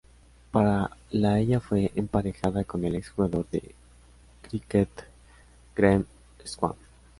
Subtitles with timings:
[0.49, 3.75] Para la ella fue emparejada con el ex jugador de
[4.49, 4.89] cricket
[5.75, 6.05] Graeme
[6.43, 6.73] Swann.